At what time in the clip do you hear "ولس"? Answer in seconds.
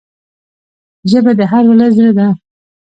1.69-1.91